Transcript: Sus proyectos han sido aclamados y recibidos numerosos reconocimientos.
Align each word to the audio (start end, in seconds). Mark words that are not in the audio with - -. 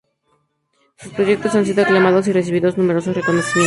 Sus 0.97 1.13
proyectos 1.13 1.53
han 1.53 1.63
sido 1.63 1.83
aclamados 1.83 2.27
y 2.27 2.31
recibidos 2.33 2.75
numerosos 2.75 3.13
reconocimientos. 3.15 3.59